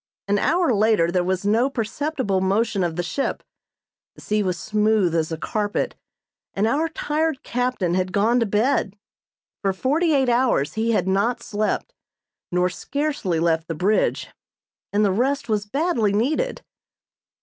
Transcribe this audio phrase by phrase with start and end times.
[0.27, 3.43] An hour later there was no perceptible motion of the ship,
[4.15, 5.93] the sea was smooth as a carpet,
[6.55, 8.97] and our tired captain had gone to bed.
[9.61, 11.93] For forty eight hours he had not slept,
[12.51, 14.29] nor scarcely left the bridge,
[14.91, 16.63] and the rest was badly needed.